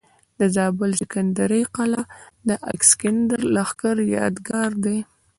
[0.39, 2.01] د زابل د سکندرۍ قلا
[2.47, 4.97] د الکسندر د لښکر یادګار دی